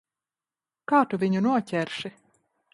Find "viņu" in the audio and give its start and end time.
1.25-1.45